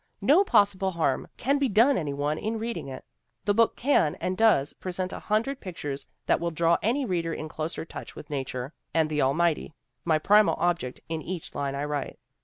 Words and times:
No 0.21 0.43
possible 0.43 0.89
harm 0.89 1.27
can 1.37 1.59
be 1.59 1.69
done 1.69 1.95
any 1.95 2.11
one 2.11 2.39
in 2.39 2.57
reading 2.57 2.87
it. 2.87 3.05
The 3.45 3.53
book 3.53 3.75
can, 3.75 4.15
and 4.15 4.35
does, 4.35 4.73
present 4.73 5.13
a 5.13 5.19
hundred 5.19 5.61
pictures 5.61 6.07
that 6.25 6.39
will 6.39 6.49
draw 6.49 6.79
any 6.81 7.05
reader 7.05 7.33
in 7.35 7.47
closer 7.47 7.85
touch 7.85 8.15
with 8.15 8.31
nature 8.31 8.73
and 8.95 9.11
the 9.11 9.21
Almighty, 9.21 9.75
my 10.03 10.17
primal 10.17 10.55
object 10.57 11.01
in 11.07 11.21
each 11.21 11.53
line 11.53 11.75
I 11.75 11.85
write. 11.85 12.17